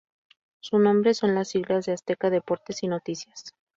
[0.61, 3.53] Su nombre son las siglas de "Azteca, Deportes y Noticias".